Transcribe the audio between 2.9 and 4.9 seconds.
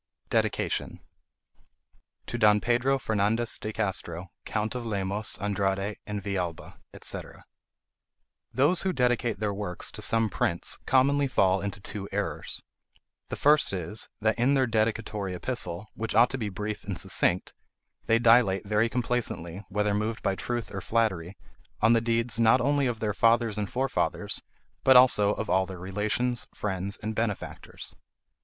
FERNANDEZ DE CASTRO, COUNT OF